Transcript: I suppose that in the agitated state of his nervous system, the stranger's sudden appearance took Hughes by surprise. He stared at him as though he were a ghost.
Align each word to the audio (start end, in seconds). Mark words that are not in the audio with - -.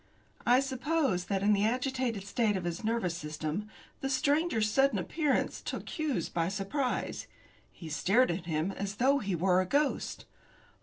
I 0.47 0.61
suppose 0.61 1.25
that 1.25 1.43
in 1.43 1.53
the 1.53 1.63
agitated 1.63 2.23
state 2.25 2.57
of 2.57 2.63
his 2.63 2.83
nervous 2.83 3.15
system, 3.15 3.69
the 3.99 4.09
stranger's 4.09 4.67
sudden 4.67 4.97
appearance 4.97 5.61
took 5.61 5.87
Hughes 5.87 6.27
by 6.27 6.47
surprise. 6.47 7.27
He 7.71 7.87
stared 7.87 8.31
at 8.31 8.47
him 8.47 8.71
as 8.71 8.95
though 8.95 9.19
he 9.19 9.35
were 9.35 9.61
a 9.61 9.67
ghost. 9.67 10.25